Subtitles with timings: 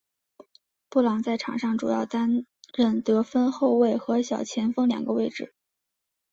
[0.89, 5.53] 布朗在场上主要担任得分后卫和小前锋两个位置。